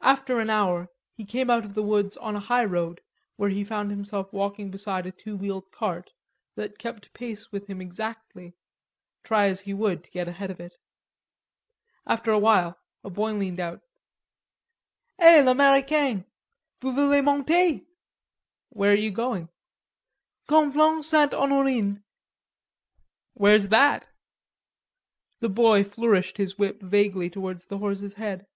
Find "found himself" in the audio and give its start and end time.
3.64-4.32